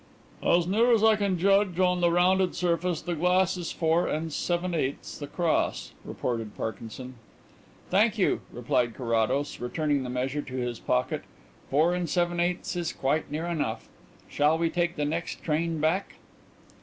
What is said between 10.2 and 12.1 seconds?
to his pocket, "four and